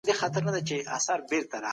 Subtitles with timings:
[0.19, 0.61] هدیرې
[1.51, 1.67] کړې